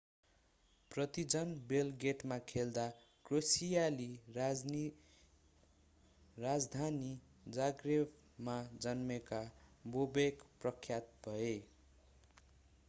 Partizan 0.91 1.49
बेलग्रेडमा 1.71 2.37
खेल्दा 2.51 2.85
क्रोएसियाली 3.25 4.07
राजधानी 6.37 7.11
जाग्रेबमा 7.53 8.55
जन्मेका 8.79 9.43
बोबेक 9.91 10.41
प्रख्यात 10.61 11.13
भए 11.27 11.53